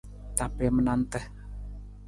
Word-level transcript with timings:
Tapiim 0.39 0.77
nanta. 0.87 1.19